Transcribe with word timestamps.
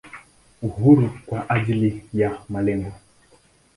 Uhuru 0.61 1.09
kwa 1.25 1.49
ajili 1.49 2.03
ya 2.13 2.39
malengo. 2.49 2.91